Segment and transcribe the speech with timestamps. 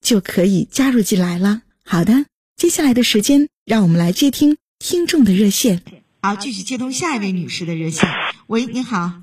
[0.00, 1.62] 就可以加入进来了。
[1.84, 5.82] 好的，接下来的时间，让我们来接听听众的热线。
[6.22, 8.08] 好，继续接通下一位女士的热线。
[8.46, 9.22] 喂，你好。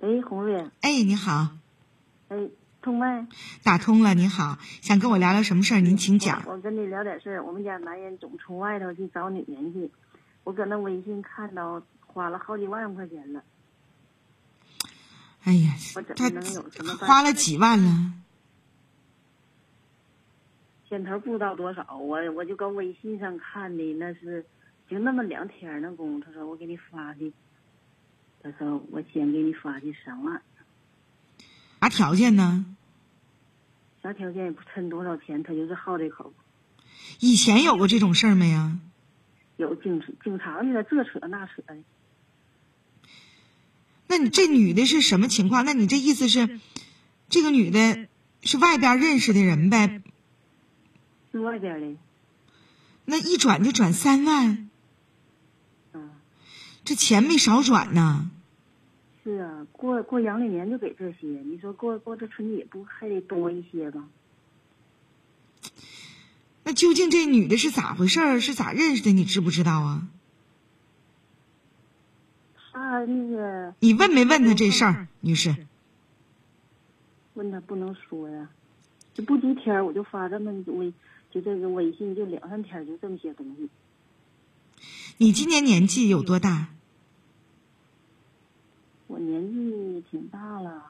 [0.00, 0.68] 喂，红瑞。
[0.80, 1.56] 哎，你好。
[2.28, 2.36] 哎，
[2.82, 3.26] 通麦？
[3.62, 4.14] 打通了。
[4.14, 5.80] 你好，想跟我聊聊什么事儿？
[5.80, 6.42] 您请讲。
[6.46, 7.44] 我跟你聊点事儿。
[7.44, 9.90] 我们家男人总出外头去找女人去。
[10.44, 13.42] 我搁那微信看到花了好几万块钱了。
[15.44, 15.74] 哎呀，
[16.16, 16.30] 他
[17.06, 18.12] 花了几万了？
[20.92, 24.44] 先头不知道多少，我我就搁微信上看的，那是
[24.90, 26.26] 就那么两天那功夫。
[26.26, 27.32] 他说我给你发的，
[28.42, 30.42] 他说我先给你发的三万。
[31.80, 32.66] 啥条件呢？
[34.02, 36.34] 啥条件也不趁多少钱，他就是好这口。
[37.20, 38.78] 以前有过这种事儿没呀？
[39.56, 41.74] 有经经常的这扯那扯的，
[44.08, 45.64] 那你这女的是什么情况？
[45.64, 46.60] 那你这意思是，
[47.30, 48.08] 这个女的
[48.42, 50.02] 是外边认识的人呗？
[51.32, 51.96] 是外边的。
[53.06, 54.68] 那一转就转三万，
[55.92, 56.10] 嗯，
[56.84, 58.30] 这钱没少转呢。
[59.24, 64.08] 是啊，过过阳历年就给这些，你说过过这春节不还得多一些吗？
[66.64, 68.40] 那究竟这女的是咋回事儿？
[68.40, 69.12] 是咋认识的？
[69.12, 70.08] 你知不知道啊？
[72.54, 73.74] 她，那个。
[73.80, 75.56] 你问没问她这事儿，女士？
[77.34, 78.48] 问她不能说呀，
[79.14, 80.92] 这不几天我就发这么微，
[81.30, 83.68] 就这个微信就两三天就这么些东西。
[85.18, 86.68] 你今年年纪有多大？
[89.06, 90.86] 我年纪挺大了。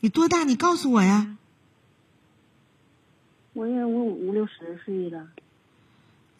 [0.00, 0.44] 你多大？
[0.44, 1.38] 你告诉我呀。
[3.54, 5.28] 我也我五六十岁了，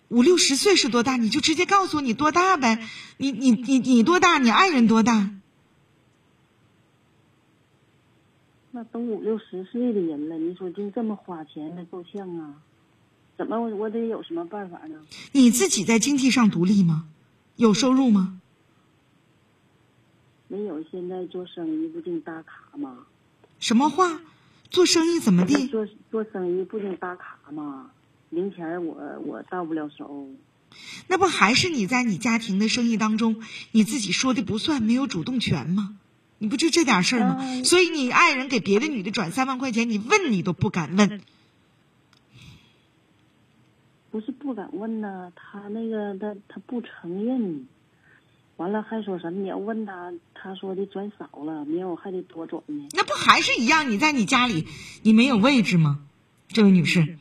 [0.08, 1.16] 五六十岁是多大？
[1.16, 2.86] 你就直接告诉我你多大呗。
[3.16, 4.38] 你你你你多大？
[4.38, 5.30] 你爱人多大？
[8.74, 12.54] 那都五六十岁的人了，你说就这么花钱，那够呛啊？
[13.36, 14.96] 怎么我我得有什么办法呢？
[15.32, 17.06] 你自己在经济上独立吗？
[17.56, 18.40] 有收入吗？
[20.48, 23.06] 没有，现在做生意不净打卡吗？
[23.60, 24.20] 什么话？
[24.70, 25.66] 做生意怎么地？
[25.68, 27.90] 做做生意不净打卡吗？
[28.30, 28.96] 零钱我
[29.26, 30.28] 我到不了手。
[31.08, 35.98] 那不还是你在你家庭的生意当中，你自己说的不算，没有主动权吗？
[36.42, 37.62] 你不就这点事儿吗？
[37.62, 41.20] 所以你爱人给别的女的转三万块钱，你问你都不敢问。
[44.10, 47.68] 不是不敢问呐，他那个他他不承认。
[48.56, 49.40] 完了还说什么？
[49.40, 52.88] 你要问他，他说的转少了，明我还得多转呢。
[52.90, 53.88] 那不还是一样？
[53.92, 54.66] 你在你家里，
[55.02, 56.00] 你没有位置吗？
[56.48, 57.18] 这位女士，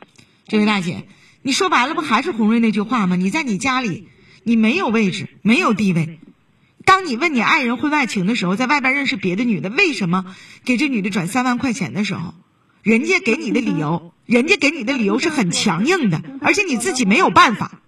[0.48, 1.06] 这位大姐，
[1.42, 3.14] 你说白了不还是红瑞那句话吗？
[3.14, 4.08] 你在你家里，
[4.42, 6.18] 你没有位置，没有地位。
[6.84, 10.34] 当你问你爱人婚外情的时候，在外边认识别的女的，为什么
[10.64, 12.34] 给这女的转三万块钱的时候，
[12.82, 17.80] 人家给你的理由，人家给你的理由是很强硬的，而且你自己没有办法。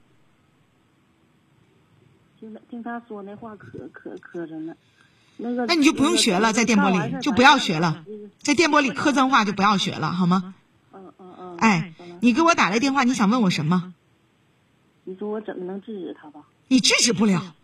[2.69, 4.77] 听他说那话可可磕碜了，
[5.39, 8.05] 那个那你就不用学了，在电波里就不要学了，
[8.43, 10.55] 在电波里磕碜话就不要学了，好吗？
[10.93, 11.57] 嗯嗯嗯。
[11.57, 13.95] 哎，你给我打来电话，你想问我什么？
[15.05, 16.41] 你说我怎么能制止他吧？
[16.69, 17.55] 你制止不了，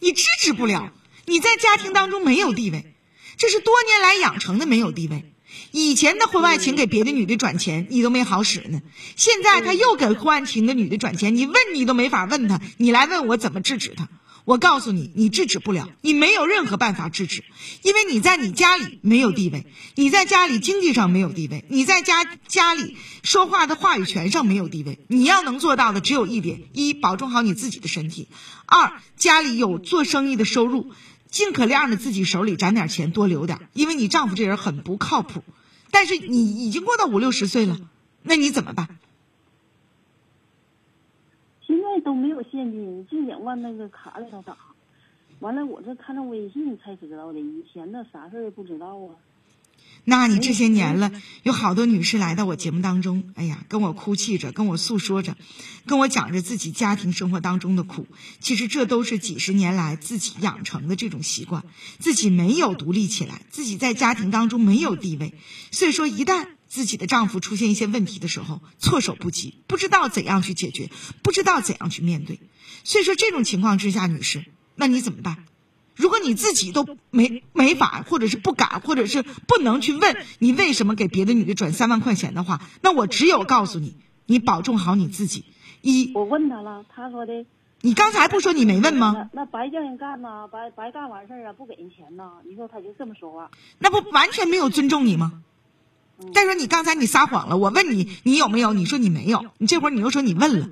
[0.00, 0.92] 你制止不了，
[1.26, 2.94] 你在家庭当中没有地位，
[3.36, 5.24] 这是多年来养成的没有地位。
[5.70, 8.82] 以前的婚外情给别的女的转钱，你都没好使呢。
[9.16, 14.08] 现在他又给婚外情的女的转钱，你问你都没法问他，你来问我怎么制止他？
[14.44, 17.44] 我告诉你，你制止不了，你没有任何办法制止，
[17.82, 24.98] 因为你在你家里没有地位，你在家里经济上没有地位，你在家家里说话的话语权上没有地位。
[25.08, 28.26] 你要能做到的只有一点：一，保重好你自己的身体；
[28.66, 30.92] 二，家里有做生意的收入，
[31.30, 35.42] 尽可量的自己手里攒点钱，多留点，因为你丈夫这人很不靠谱。
[35.90, 37.78] 但是你已经过到五六十岁了，
[38.22, 38.98] 那你怎么办？
[41.66, 44.56] 现在都没有现金，就想往那个卡里头打。
[45.40, 49.16] 完了，我这看着微信才知道的，以前那啥事儿也不知道啊。
[50.04, 51.10] 那你这些年了，
[51.42, 55.36] 有好多女士来到我节目当中，哎呀，跟我哭泣着，跟我诉说着，
[55.86, 58.06] 跟我讲着自己家庭生活当中的苦。
[58.38, 61.64] 其实这都是几十年来自己养成的这种习惯，
[61.98, 65.34] 自己没有独立起来，自己在家庭当中没有地位，
[65.72, 70.90] 所以说一旦自己的丈夫出现一些问题的时候，措手不及，不知道怎样去解决，
[71.22, 72.40] 不知道怎样去面对。
[72.82, 74.44] 所以说这种情况之下，女士，
[74.74, 75.44] 那你怎么办？
[75.94, 83.94] 如果你自己都没没法，或者是不敢，或者是不能去问你为什么给别的女的转三万块钱的话，那我只有告诉你，
[84.26, 85.44] 你保重好你自己。
[85.80, 87.46] 一，我问他了，他说的。
[87.82, 89.30] 你刚才不说你没问吗？
[89.32, 92.32] 那白叫人干呐，白白干完事儿啊，不给人钱呐？
[92.48, 93.48] 你说他就这么说话，
[93.78, 95.40] 那不完全没有尊重你吗？
[96.32, 100.68] 再说你刚才你撒谎了，我问你你有没有，你说你没有，你这会儿你又说你问了。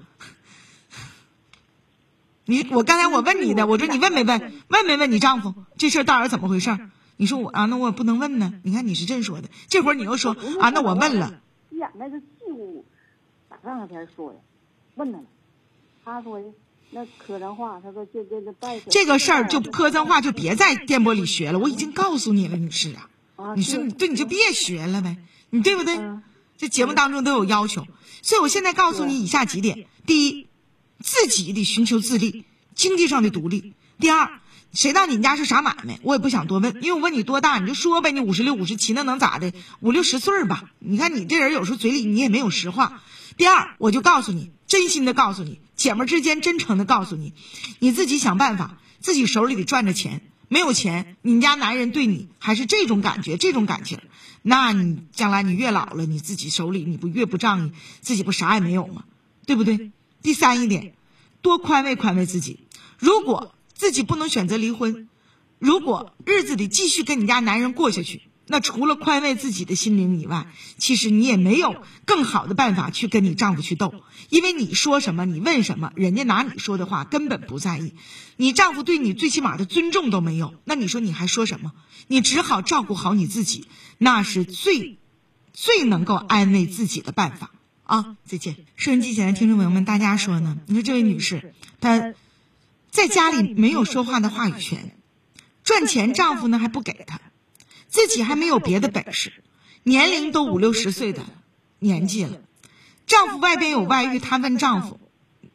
[2.45, 4.53] 你我刚才我问你的，我说你问没问？
[4.69, 6.79] 问没问你丈夫这事儿到底怎么回事？
[7.17, 8.55] 你说我啊，那我也不能问呢。
[8.65, 11.41] 你看你是这么说的，这会儿你又说啊，那我问了。
[11.71, 12.85] 演那个气乎，
[13.49, 14.41] 咋上两天说的？
[14.97, 15.25] 问他了，
[16.05, 16.47] 他说的
[16.91, 18.81] 那磕碜话，他说就这个带。
[18.81, 23.09] 这个事儿就磕碜话就别在电波里学了，我已经告诉你了，女士啊。
[23.37, 23.55] 啊。
[23.57, 25.17] 你说你对你就别学了呗，
[25.51, 25.99] 你对不对？
[26.59, 27.87] 这节目当中都有要求，
[28.23, 30.47] 所以我现在告诉你以下几点：第一。
[31.05, 32.45] 自己得寻求自立，
[32.77, 33.73] 经济上的独立。
[33.99, 34.39] 第二，
[34.73, 38.13] 谁到你们家是啥买卖，我也不想多问，因为我问你多大，你就说呗。
[38.13, 39.53] 你五十六、五十七，那能咋的？
[39.81, 40.71] 五六十岁吧。
[40.79, 43.03] 你看你这人有时候嘴里你也没有实话。
[43.37, 47.35] 第二，我就告诉你，真心的告诉你，姐们之间真诚的告诉你，
[47.81, 50.23] 你自己想办法，自己手里得赚着钱。
[50.53, 53.99] 没有钱，你家男人对你还是这种感觉、这种感情，
[54.43, 57.73] 那你将来你越老了，你自己手里你不越不仗义，
[58.03, 59.05] 自己不啥也没有吗？
[59.47, 59.93] 对不对？
[60.21, 60.93] 第三一点，
[61.41, 62.61] 多宽慰宽慰自己。
[62.99, 65.09] 如果自己不能选择离婚，
[65.59, 68.21] 如果日子得继续跟你家男人过下去，
[68.53, 70.47] 那除了宽慰自己的心灵以外，
[70.77, 73.95] 其实你也没有更好的办法去跟你丈夫去斗，
[74.29, 77.95] 因为你说什么，你问什么，人家拿你说的话根本不在意，
[78.37, 81.73] 你丈夫对你最起码的尊重都没有，那你说你还说什么？
[82.09, 83.67] 你只好照顾好你自己，
[83.97, 84.99] 那是最
[85.55, 87.53] 最能够安慰自己的办法。
[87.85, 88.57] 啊，再见！
[88.77, 90.59] 收音机前的听众朋友们，大家说呢？
[90.67, 92.15] 你说这位女士，她
[92.91, 94.97] 在家里没有说话的话语权，
[95.65, 97.21] 赚钱丈夫呢还不给她，
[97.93, 99.33] 自己还没有别的本事，
[99.83, 101.23] 年龄都五六十岁的
[101.79, 102.41] 年纪了，
[103.07, 104.99] 丈夫外边有外遇，她问丈夫，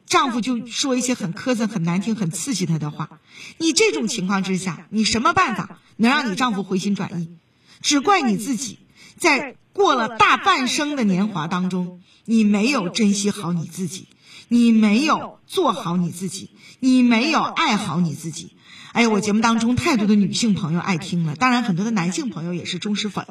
[0.05, 3.19] 丈夫就说一些很磕碜、很难听、很刺激她的话。
[3.57, 7.35] 你这种情况之下，你什么办法能让你丈夫回心转意？
[7.81, 8.77] 只怪你自己，
[9.17, 12.01] 在过了大半生的年华当中。
[12.29, 14.05] 你没有珍惜好你自己，
[14.47, 16.49] 你没有做好你自己，
[16.79, 18.53] 你没有爱好你自己。
[18.94, 23.25] 哎，我节目当中太多的女性朋友爱听了，当然很多的男性朋友也是忠实粉。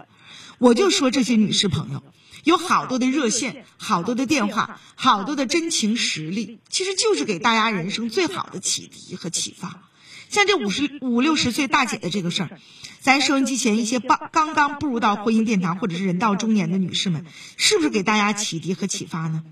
[0.58, 2.02] 我就说这些女士朋友，
[2.44, 9.82] 有好多的热线，好多的电话，好多的真情实力，其实就是给大家人生最好的启迪和启发。
[10.28, 12.60] 像这五十五六十岁大姐的这个事儿。
[12.98, 17.24] 咱收音机前一些刚刚刚步入到婚姻殿堂或者是人到中年的女士们，
[17.56, 19.44] 是不是给大家启迪和启发呢？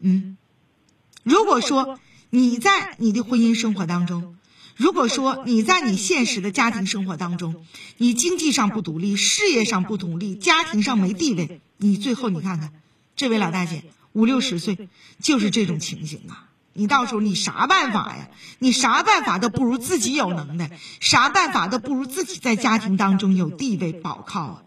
[0.00, 0.36] 嗯，
[1.26, 1.98] 如果说
[2.30, 4.36] 你在你的婚姻生活当中，
[4.76, 7.66] 如果说你在你现实的家庭生活当中，
[7.96, 12.72] 你经济上不独立，事业上不独立，家庭上没地位，你最后你看看，
[13.16, 14.88] 这位老大姐五六十岁，
[15.20, 16.46] 就是这种情形啊。
[16.74, 18.28] 你到时候你啥办法呀？
[18.60, 24.62] 你啥办法都不如自己有能耐，啥办法都不如自己在家庭当中有地位保靠啊！